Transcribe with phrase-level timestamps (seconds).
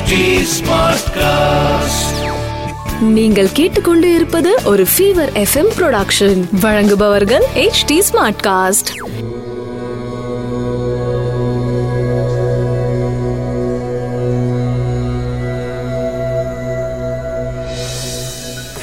[0.00, 0.14] HD
[0.56, 2.06] Smartcast.
[3.00, 8.90] நீங்கள் கேட்டுக்கொண்டு இருப்பது ஒரு ஃபீவர் எஃப்எம் ப்ரொடக்ஷன் வழங்குபவர்கள் H D smart cast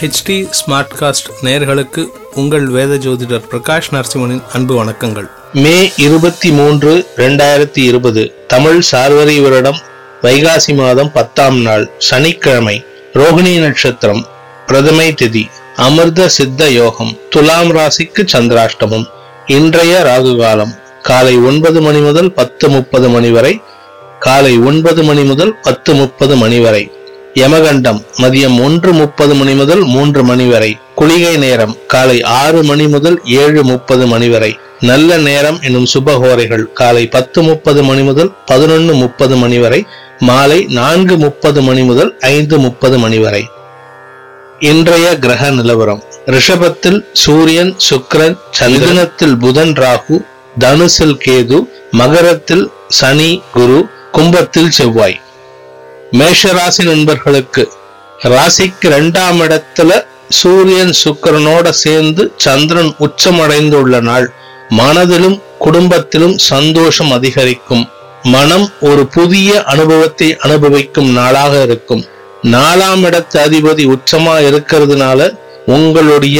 [0.01, 5.27] HD smartcast நேயர்களுக்கு உங்கள் வேத ஜோதிடர் பிரகாஷ் நரசிம்மனின் அன்பு வணக்கங்கள்.
[5.53, 9.79] மே இருபத்தி மூன்று ரெண்டாயிரத்தி இருபது தமிழ் சார்வரி வருடம்
[10.23, 12.75] வைகாசி மாதம் பத்தாம் நாள் சனிக்கிழமை
[13.15, 14.23] ரோகிணி நட்சத்திரம்
[14.67, 15.43] பிரதமை திதி
[15.77, 19.05] அமிர்த சித்த யோகம் துலாம் ராசிக்கு சந்திராஷ்டமம்
[19.55, 23.53] இன்றைய ராகு காலம் காலை ஒன்பது மணி முதல் பத்து முப்பது மணி வரை
[24.19, 26.83] காலை ஒன்பது மணி முதல் பத்து முப்பது மணி வரை
[27.35, 33.17] யமகண்டம் மதியம் ஒன்று முப்பது மணி முதல் மூன்று மணி வரை குளிகை நேரம் காலை ஆறு மணி முதல்
[33.37, 39.35] ஏழு முப்பது மணி வரை நல்ல நேரம் எனும் சுபகோரைகள் காலை பத்து முப்பது மணி முதல் பதினொன்னு முப்பது
[39.37, 39.79] மணி வரை
[40.19, 43.49] மாலை நான்கு முப்பது மணி முதல் ஐந்து முப்பது மணி வரை.
[44.59, 46.03] இன்றைய கிரக நிலவரம்.
[46.25, 50.25] ரிஷபத்தில் சூரியன் சுக்ரன் சந்திரனத்தில் புதன் ராகு
[50.59, 55.21] தனுசில் கேது மகரத்தில் சனி குரு கும்பத்தில் செவ்வாய்.
[56.11, 57.71] மேஷராசி நண்பர்களுக்கு
[58.23, 64.33] ராசிக்கு இரண்டாம் இடத்துல சூரியன் சுக்கரனோட சேர்ந்து சந்திரன் உச்சமடைந்துள்ள நாள்.
[64.69, 67.89] மனதிலும் குடும்பத்திலும் சந்தோஷம் அதிகரிக்கும்.
[68.33, 72.03] மனம் ஒரு புதிய அனுபவத்தை அனுபவிக்கும் நாளாக இருக்கும்.
[72.53, 75.19] நாலாம் இடத்து அதிபதி உச்சமா இருக்கிறதுனால
[75.75, 76.39] உங்களுடைய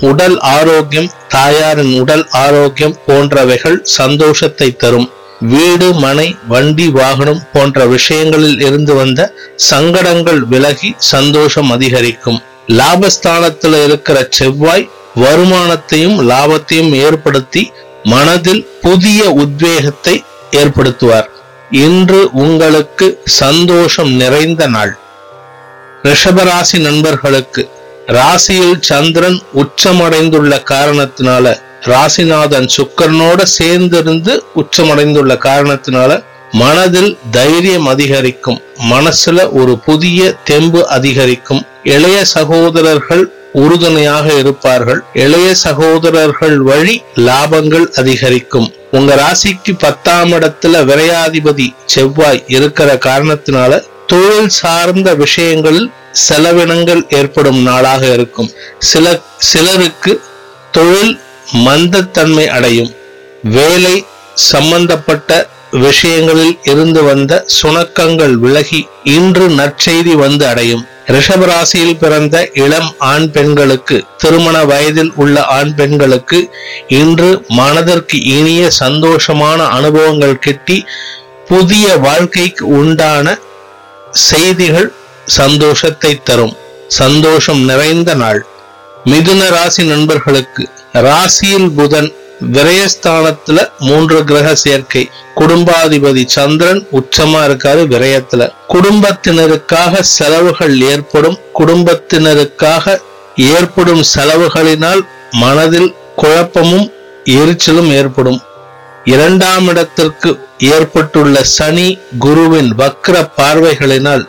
[0.00, 5.08] உடல் ஆரோக்கியம் தாயாரின் உடல் ஆரோக்கியம் போன்றவைகள் சந்தோஷத்தை தரும்.
[5.52, 9.20] வீடு மனை வண்டி வாகனம் போன்ற விஷயங்களில் இருந்து வந்த
[9.70, 12.40] சங்கடங்கள் விலகி சந்தோஷம் அதிகரிக்கும்.
[12.78, 14.90] லாபஸ்தானத்தில் இருக்கிற செவ்வாய்
[15.22, 17.62] வருமானத்தையும் லாபத்தையும் ஏற்படுத்தி
[18.12, 20.14] மனதில் புதிய உத்வேகத்தை
[20.56, 21.28] ஏற்படுத்துவார்.
[21.70, 24.98] இன்று உங்களுக்கு சந்தோஷம் நிறைந்த நாள்.
[26.02, 27.68] ரிஷபராசி நண்பர்களுக்கு
[28.06, 38.60] ராசியில் சந்திரன் உச்சமடைந்துள்ள காரணத்தினால ராசிநாதன் சுக்கரனோட சேர்ந்திருந்து உச்சமடைந்துள்ள காரணத்தினால மனதில் தைரியம் அதிகரிக்கும்
[38.90, 41.66] மனசுல ஒரு புதிய தெம்பு அதிகரிக்கும்.
[41.82, 45.00] இளைய சகோதரர்கள் உறுதுணையாக இருப்பார்கள்.
[45.12, 48.72] இளைய சகோதரர்கள் வழி லாபங்கள் அதிகரிக்கும்.
[48.90, 55.90] உங்க ராசிக்கு பத்தாம் இடத்துல விரையாதிபதி செவ்வாய் இருக்கிற காரணத்தினால தொழில் சார்ந்த விஷயங்களில்
[56.28, 58.50] செலவினங்கள் ஏற்படும் நாளாக இருக்கும்.
[58.78, 60.20] சில சிலருக்கு
[60.70, 61.20] தொழில்
[61.54, 62.90] மந்தத்தன்மை அடையும்.
[63.42, 70.86] வேலை சம்பந்தப்பட்ட விஷயங்களில் இருந்து வந்த சுணக்கங்கள் விலகி இன்று நற்செய்தி வந்து அடையும்.
[71.06, 76.50] ரிஷபராசியில் பிறந்த இளம் ஆண் பெண்களுக்கு திருமண வயதில் உள்ள ஆண் பெண்களுக்கு
[76.88, 80.84] இன்று மனதிற்கு இனிய சந்தோஷமான அனுபவங்கள் கிட்டி
[81.48, 83.38] புதிய வாழ்க்கைக்கு உண்டான
[84.10, 84.92] செய்திகள்
[85.26, 86.56] சந்தோஷத்தை தரும்.
[86.88, 88.46] சந்தோஷம் நிறைந்த நாள்.
[89.04, 92.12] மிதுன ராசி நண்பர்களுக்கு ராசியில் புதன்
[92.50, 95.10] விரயஸ்தானத்துல மூன்று கிரக சேர்க்கை.
[95.34, 98.52] குடும்பாதிபதி சந்திரன் உச்சமா இருக்காரு விரயத்துல.
[98.68, 101.38] குடும்பத்தினருக்காக செலவுகள் ஏற்படும்.
[101.58, 103.00] குடும்பத்தினருக்காக
[103.36, 106.92] ஏற்படும் செலவுகளினால் மனதில் குழப்பமும்
[107.24, 108.40] எரிச்சலும் ஏற்படும்.
[109.04, 114.28] இரண்டாம் இடத்திற்கு ஏற்பட்டுள்ள சனி குருவின் வக்ர பார்வைகளினால்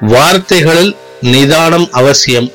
[0.00, 2.50] வார்த்தைகளில் நிதானம் அவசியம்.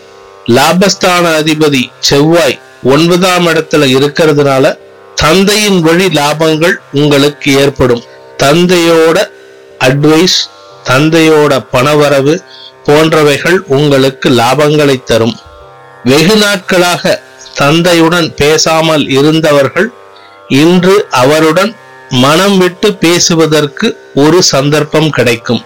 [0.47, 4.77] லாபஸ்தான அதிபதி செவ்வாய் ஒன்பதாம் இடத்துல இருக்கிறதுனால
[5.15, 8.03] தந்தையின் வழி லாபங்கள் உங்களுக்கு ஏற்படும்.
[8.37, 9.17] தந்தையோட
[9.79, 10.39] அட்வைஸ்
[10.83, 12.33] தந்தையோட பணவரவு
[12.85, 15.35] போன்றவைகள் உங்களுக்கு லாபங்களை தரும்.
[16.03, 17.21] வெகு நாட்களாக
[17.57, 19.89] தந்தையுடன் பேசாமல் இருந்தவர்கள்
[20.47, 21.75] இன்று அவருடன்
[22.09, 25.63] மனம் விட்டு பேசுவதற்கு ஒரு சந்தர்ப்பம் கிடைக்கும்.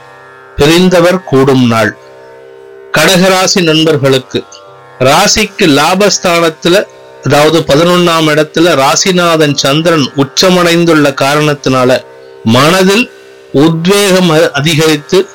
[0.55, 1.97] பிரிந்தவர் கூடும் நாள்.
[2.97, 4.43] கடகராசி நண்பர்களுக்கு
[4.99, 6.85] ராசிக்கு லாபஸ்தானத்துல
[7.23, 11.99] அதாவது பதினொன்னாம் இடத்துல ராசிநாதன் சந்திரன் உச்சமடைந்துள்ள காரணத்தினால
[12.43, 13.09] மனதில்
[13.53, 15.27] உத்வேகம் அதிகரித்து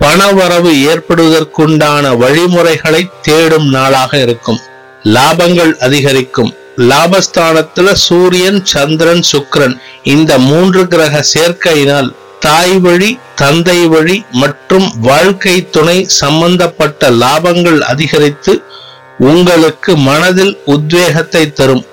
[0.00, 4.60] பணவரவு ஏற்படுவதற்குண்டான வழிமுறைகளை தேடும் நாளாக இருக்கும்.
[5.04, 6.52] லாபங்கள் அதிகரிக்கும்.
[6.78, 16.06] லாபஸ்தானத்துல சூரியன் சந்திரன் சுக்கிரன் இந்த மூன்று கிரக சேர்க்கையினால் தாய் வழி தந்தை வழி மற்றும் வாழ்க்கை துணை
[16.20, 18.62] சம்பந்தப்பட்ட லாபங்கள் அதிகரித்து
[19.18, 21.84] உங்களுக்கு மனதில் உத்வேகத்தை தரும்.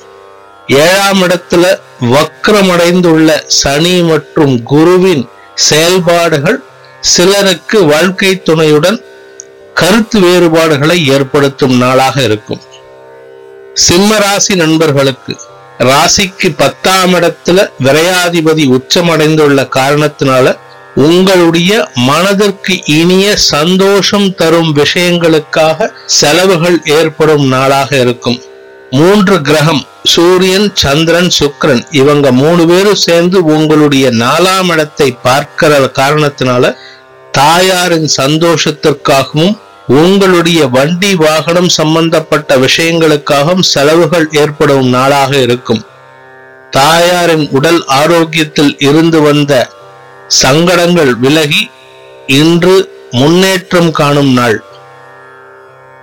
[0.67, 6.63] ஏழாம் இடத்துல வக்கரமடைந்துள்ள சனி மற்றும் குருவின் செயல்பாடுகள்
[6.99, 9.03] சிலருக்கு வாழ்க்கை துணையுடன்
[9.73, 12.61] கருத்து வேறுபாடுகளை ஏற்படுத்தும் நாளாக இருக்கும்.
[13.73, 15.37] சிம்ம ராசி நண்பர்களுக்கு
[15.79, 20.57] ராசிக்கு பத்தாம் இடத்துல விரையாதிபதி உச்சமடைந்துள்ள காரணத்தினால
[20.95, 28.41] உங்களுடைய மனதிற்கு இனிய சந்தோஷம் தரும் விஷயங்களுக்காக செலவுகள் ஏற்படும் நாளாக இருக்கும்.
[28.89, 36.75] மூன்று கிரகம் சூரியன் சந்திரன் சுக்கிரன் இவங்க மூணு பேரும் சேர்ந்து உங்களுடைய நாலாம் இடத்தை பார்க்கிற காரணத்தினால
[37.31, 39.57] தாயாரின் சந்தோஷத்திற்காகவும்
[39.87, 45.85] உங்களுடைய வண்டி வாகனம் சம்பந்தப்பட்ட விஷயங்களுக்காகவும் செலவுகள் ஏற்படும் நாளாக இருக்கும்.
[46.71, 49.69] தாயாரின் உடல் ஆரோக்கியத்தில் இருந்து வந்த
[50.39, 51.69] சங்கடங்கள் விலகி
[52.27, 54.63] இன்று முன்னேற்றம் காணும் நாள்.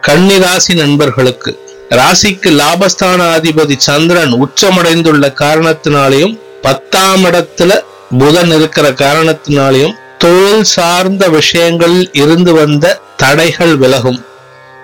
[0.06, 7.80] கன்னிராசி நண்பர்களுக்கு ராசிக்கு லாபஸ்தான அதிபதி சந்திரன் உச்சமடைந்துள்ள காரணத்தினாலையும் பத்தாம் இடத்துல
[8.18, 14.24] புதன் இருக்கிற காரணத்தினாலையும் தொழில் சார்ந்த விஷயங்களில் இருந்து வந்த தடைகள் விலகும்.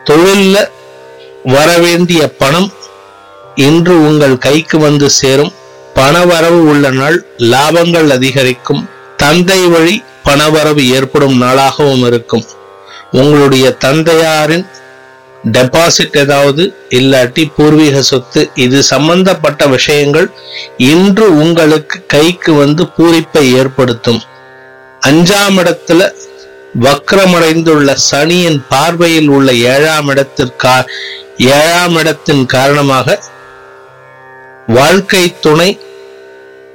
[0.04, 0.68] தொழில்ல
[1.44, 2.72] வரவேண்டிய பணம்
[3.54, 5.52] இன்று உங்கள் கைக்கு வந்து சேரும்.
[5.94, 8.88] பண வரவு உள்ள நாள் லாபங்கள் அதிகரிக்கும்.
[9.24, 12.44] தந்தை வழி பணவரவு ஏற்படும் நாளாகவும் இருக்கும்.
[13.20, 14.64] உங்களுடைய தந்தையாரின்
[15.54, 16.62] டெபாசிட் ஏதாவது
[16.98, 20.28] இல்லாட்டி பூர்வீக சொத்து இது சம்பந்தப்பட்ட விஷயங்கள்
[20.92, 24.20] இன்று உங்களுக்கு கைக்கு வந்து பூரிப்பை ஏற்படுத்தும்.
[25.08, 26.02] அஞ்சாம் இடத்துல
[26.84, 30.76] வக்ரமடைந்துள்ள சனியின் பார்வையில் உள்ள ஏழாம் இடத்திற்கா
[31.58, 33.18] ஏழாம் இடத்தின் காரணமாக
[34.78, 35.70] வாழ்க்கை துணை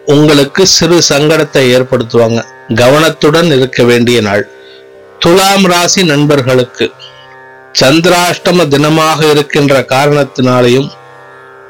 [0.05, 2.45] உங்களுக்கு சிறு சங்கடத்தை ஏற்படுத்துவாங்க.
[2.75, 4.47] கவனத்துடன் இருக்க வேண்டிய நாள்.
[5.19, 6.91] துலாம் ராசி நண்பர்களுக்கு
[7.79, 10.89] சந்திராஷ்டம தினமாக இருக்கின்ற காரணத்தினாலையும்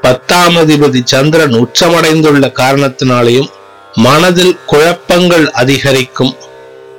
[0.00, 3.48] பத்தாம் அதிபதி சந்திரன் உச்சமடைந்துள்ள காரணத்தினாலையும்
[3.94, 6.36] மனதில் குழப்பங்கள் அதிகரிக்கும்.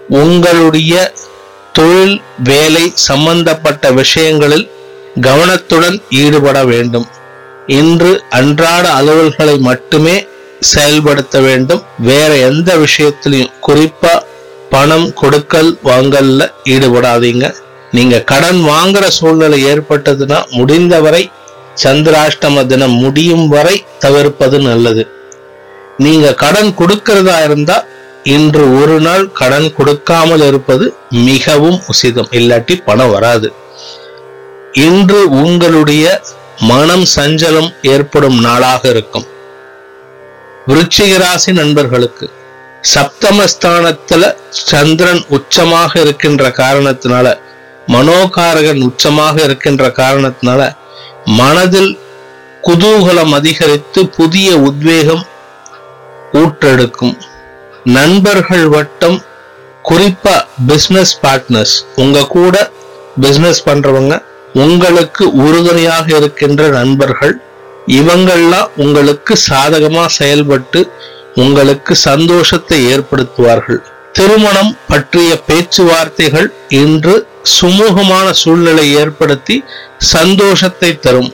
[0.09, 1.13] உங்களுடைய
[1.73, 4.71] தொழில் வேலை சம்பந்தப்பட்ட விஷயங்களில்
[5.21, 7.07] கவனத்துடன் ஈடுபட வேண்டும்.
[7.67, 10.27] இன்று அன்றாட அலுவல்களை மட்டுமே
[10.61, 11.83] செயல்படுத்த வேண்டும்.
[11.99, 14.13] வேற எந்த விஷயத்திலையும் குறிப்பா
[14.69, 17.55] பணம் கொடுக்கல் வாங்கல்ல ஈடுபடாதீங்க.
[17.91, 21.31] நீங்க கடன் வாங்குற சூழ்நிலை ஏற்பட்டதுன்னா முடிந்தவரை
[21.83, 25.07] சந்திராஷ்டம தினம் முடியும் வரை தவிர்ப்பது நல்லது.
[25.97, 27.83] நீங்க கடன் கொடுக்கிறதா இருந்தா
[28.23, 32.29] இன்று ஒரு நாள் கடன் கொடுக்காமல் இருப்பது மிகவும் உசிதம்.
[32.31, 33.53] இல்லாட்டி பணம் வராது.
[34.71, 36.21] இன்று உங்களுடைய
[36.59, 39.25] மனம் சஞ்சலம் ஏற்படும் நாளாக இருக்கும்.
[40.67, 42.29] விருச்சிகராசி நண்பர்களுக்கு
[42.95, 47.39] சப்தமஸ்தானத்துல சந்திரன் உச்சமாக இருக்கின்ற காரணத்தினால
[47.87, 50.75] மனோகாரகன் உச்சமாக இருக்கின்ற காரணத்தினால
[51.25, 51.99] மனதில்
[52.63, 55.25] குதூகலம் அதிகரித்து புதிய உத்வேகம்
[56.33, 57.17] ஊற்றெடுக்கும்.
[57.83, 59.23] நண்பர்கள் வட்டம்
[59.89, 62.71] குறிப்பா பிசினஸ் பார்ட்னர்ஸ் உங்க கூட
[63.21, 64.23] பிசினஸ் பண்றவங்க
[64.53, 67.41] உங்களுக்கு உறுதுணையாக இருக்கின்ற நண்பர்கள்
[67.87, 70.91] இவங்கள்லாம் உங்களுக்கு சாதகமா செயல்பட்டு
[71.35, 73.81] உங்களுக்கு சந்தோஷத்தை ஏற்படுத்துவார்கள்.
[74.11, 77.27] திருமணம் பற்றிய பேச்சுவார்த்தைகள் இன்று
[77.61, 79.63] சுமூகமான சூழ்நிலை ஏற்படுத்தி
[79.97, 81.33] சந்தோஷத்தை தரும்.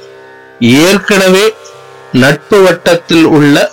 [0.59, 1.53] ஏற்கனவே
[2.11, 3.71] நட்பு வட்டத்தில் உள்ள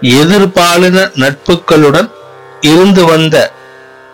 [0.00, 2.10] எதிர்பாலின நட்புகளுடன்
[2.60, 3.52] இருந்து வந்த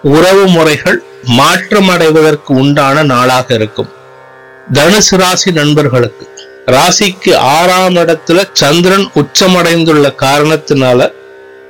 [0.02, 1.02] உறவு முறைகள்
[1.38, 3.92] மாற்றமடைவதற்கு உண்டான நாளாக இருக்கும்.
[4.72, 6.26] தனுசு ராசி நண்பர்களுக்கு
[6.66, 11.10] ராசிக்கு ஆறாம் இடத்துல சந்திரன் உச்சமடைந்துள்ள காரணத்தினால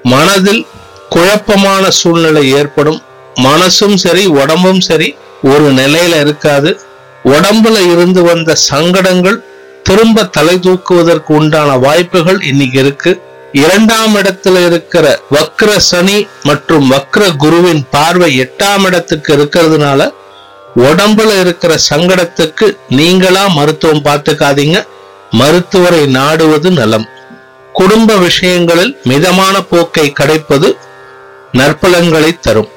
[0.02, 0.66] மனதில்
[1.08, 3.02] குழப்பமான சூழ்நிலை ஏற்படும்.
[3.34, 5.08] மனசும் சரி உடம்பும் சரி
[5.42, 6.80] ஒரு நிலையில இருக்காது.
[7.24, 9.42] உடம்புல இருந்து வந்த சங்கடங்கள்
[9.82, 13.20] திரும்ப தலை தூக்குவதற்கு உண்டான வாய்ப்புகள் இன்னைக்கு இருக்கு.
[13.52, 20.10] இரண்டாம் இடத்துல இருக்கிற வக்ர சனி மற்றும் வக்ர குருவின் பார்வை எட்டாம் இடத்துக்கு இருக்கிறதுனால
[20.76, 24.78] உடம்புல இருக்கிற சங்கடத்துக்கு நீங்களா மருத்துவம் பார்த்துக்காதீங்க.
[25.32, 27.06] மருத்துவரை நாடுவது நலம்.
[27.72, 30.76] குடும்ப விஷயங்களில் மிதமான போக்கை கடைப்பது
[31.52, 32.68] நற்பலன்களை தரும்.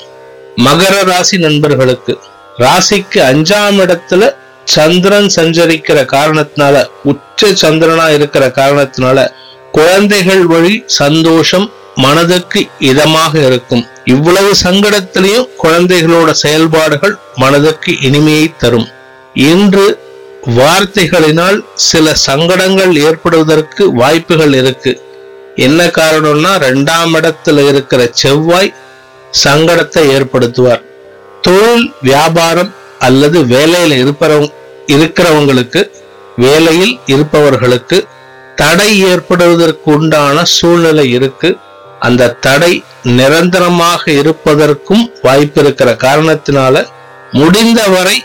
[0.57, 2.19] மகர ராசி நண்பர்களுக்கு
[2.59, 9.27] ராசிக்கு அஞ்சாம் இடத்துல சந்திரன் சஞ்சரிக்கிற காரணத்தினால உச்ச சந்திரனா இருக்கிற காரணத்தினால
[9.71, 13.83] குழந்தைகள் வழி சந்தோஷம் மனதுக்கு இதமாக இருக்கும்.
[14.05, 18.87] இவ்வளவு சங்கடத்திலையும் குழந்தைகளோட செயல்பாடுகள் மனதுக்கு இனிமையை தரும்.
[19.33, 20.04] இன்று
[20.45, 25.01] வார்த்தைகளினால் சில சங்கடங்கள் ஏற்படுவதற்கு வாய்ப்புகள் இருக்கு.
[25.55, 28.73] என்ன காரணம்னா ரெண்டாம் இடத்துல இருக்கிற செவ்வாய்
[29.43, 30.83] சங்கடத்தை ஏற்படுத்துவார்.
[31.41, 34.51] தொழில் வியாபாரம் அல்லது வேலையில் இருப்பவங்க
[34.87, 35.81] இருக்கிறவங்களுக்கு
[36.35, 38.07] வேலையில் இருப்பவர்களுக்கு
[38.55, 41.57] தடை ஏற்படுவதற்கு உண்டான சூழ்நிலை இருக்கு.
[41.99, 46.85] அந்த தடை நிரந்தரமாக இருப்பதற்கும் வாய்ப்பு இருக்கிற காரணத்தினால
[47.31, 48.23] முடிந்தவரை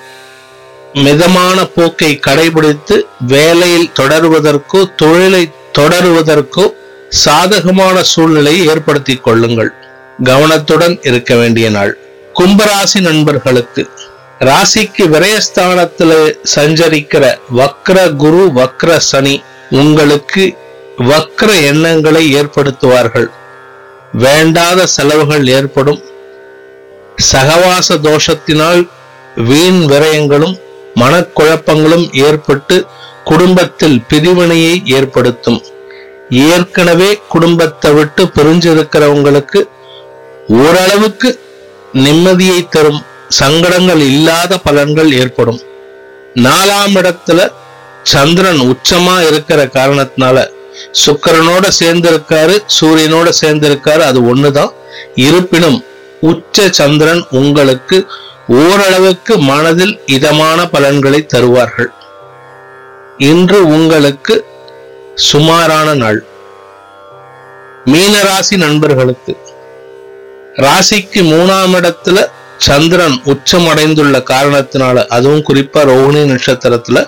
[0.95, 6.73] மிதமான போக்கை கடைபிடித்து வேலையில் தொடருவதற்கோ தொழிலை தொடருவதற்கோ
[7.09, 9.73] சாதகமான சூழ்நிலையை ஏற்படுத்தி கொள்ளுங்கள்.
[10.25, 11.99] கவனத்துடன் இருக்க வேண்டிய நாள்.
[12.35, 13.89] கும்பராசி நண்பர்களுக்கு
[14.41, 20.57] ராசிக்கு விரயஸ்தானத்தில் சஞ்சரிக்கிற வக்ர குரு வக்ர சனி உங்களுக்கு
[20.99, 23.29] வக்ர எண்ணங்களை ஏற்படுத்துவார்கள்.
[24.13, 26.01] வேண்டாத செலவுகள் ஏற்படும்.
[27.33, 28.89] சகவாச தோஷத்தினால்
[29.37, 30.59] வீண் விரயங்களும்
[30.95, 32.87] மனக்குழப்பங்களும் ஏற்பட்டு
[33.25, 35.61] குடும்பத்தில் பிரிவினையை ஏற்படுத்தும்.
[36.31, 39.61] ஏற்கனவே குடும்பத்தை விட்டு பிரிஞ்சிருக்கிறவங்களுக்கு
[40.49, 41.41] ஓரளவுக்கு
[41.95, 45.61] நிம்மதியை தரும் சங்கடங்கள் இல்லாத பலன்கள் ஏற்படும்.
[46.45, 47.41] நாலாம் இடத்துல
[48.03, 50.47] சந்திரன் உச்சமா இருக்கிற காரணத்தினால
[51.05, 54.73] சுக்கிரனோட சேர்ந்து இருக்காரு சூரியனோட சேர்ந்து இருக்காரு அது ஒண்ணுதான்.
[55.15, 55.79] இருப்பினும்
[56.21, 57.99] உச்ச சந்திரன் உங்களுக்கு
[58.59, 61.91] ஓரளவுக்கு மனதில் இதமான பலன்களை தருவார்கள்.
[63.19, 64.47] இன்று உங்களுக்கு
[65.15, 66.25] சுமாரான நாள்.
[67.85, 69.37] மீனராசி நண்பர்களுக்கு
[70.57, 72.27] ராசிக்கு மூணாம் இடத்துல
[72.57, 77.07] சந்திரன் உச்சம் அடைந்துள்ள காரணத்தினால அதுவும் குறிப்பா ரோஹிணி நட்சத்திரத்துல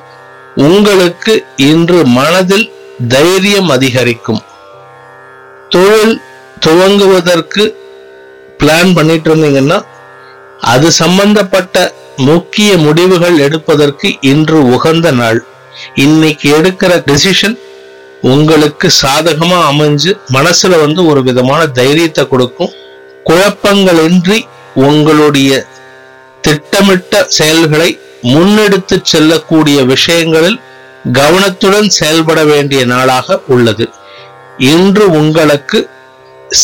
[0.56, 2.72] உங்களுக்கு இன்று மனதில்
[3.08, 4.42] தைரியம் அதிகரிக்கும்.
[5.68, 6.20] தொழில்
[6.66, 7.74] துவங்குவதற்கு
[8.58, 9.84] பிளான் பண்ணிட்டு இருந்தீங்கன்னா
[10.70, 15.44] அது சம்பந்தப்பட்ட முக்கிய முடிவுகள் எடுப்பதற்கு இன்று உகந்த நாள்.
[15.94, 17.56] இன்னைக்கு எடுக்கிற டெசிஷன்
[18.20, 22.72] உங்களுக்கு சாதகமா அமைஞ்சு மனசுல வந்து ஒரு விதமான தைரியத்தை கொடுக்கும்.
[23.24, 24.38] குழப்பங்களின்றி
[24.74, 25.66] உங்களுடைய
[26.40, 30.60] திட்டமிட்ட செயல்களை முன்னெடுத்து செல்லக்கூடிய விஷயங்களில்
[31.12, 33.88] கவனத்துடன் செயல்பட வேண்டிய நாளாக உள்ளது.
[34.58, 35.88] இன்று உங்களுக்கு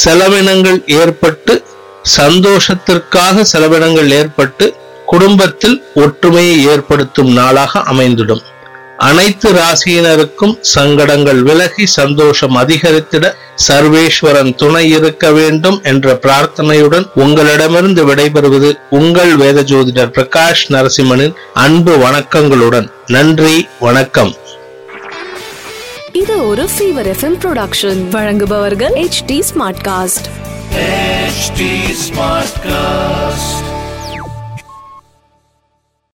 [0.05, 1.65] செலவினங்கள் ஏற்பட்டு
[2.03, 4.77] சந்தோஷத்திற்காக செலவினங்கள் ஏற்பட்டு
[5.07, 8.43] குடும்பத்தில் ஒற்றுமையை ஏற்படுத்தும் நாளாக அமைந்திடும்.
[8.97, 13.35] அனைத்து ராசியினருக்கும் சங்கடங்கள் விலகி சந்தோஷம் அதிகரித்திட
[13.69, 22.91] சர்வேஸ்வரன் துணை இருக்க வேண்டும் என்ற பிரார்த்தனையுடன் உங்களிடமிருந்து விடைபெறுவது உங்கள் வேத ஜோதிடர் பிரகாஷ் நரசிம்மனின் அன்பு வணக்கங்களுடன்.
[23.07, 24.35] நன்றி வணக்கம்.
[26.13, 33.68] இது ஒரு ஃபீவர் எஃப்எம் ப்ரொடக்ஷன் வழங்குபவர்கள் H D smart cast HD Smartcast.